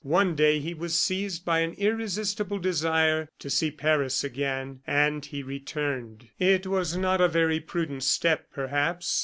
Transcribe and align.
One 0.03 0.33
day 0.33 0.57
he 0.57 0.73
was 0.73 0.97
seized 0.97 1.45
by 1.45 1.59
an 1.59 1.73
irresistible 1.73 2.57
desire 2.57 3.29
to 3.37 3.51
see 3.51 3.69
Paris 3.69 4.23
again, 4.23 4.79
and 4.87 5.23
he 5.23 5.43
returned. 5.43 6.29
It 6.39 6.65
was 6.65 6.97
not 6.97 7.21
a 7.21 7.27
very 7.27 7.59
prudent 7.59 8.01
step, 8.01 8.47
perhaps. 8.51 9.19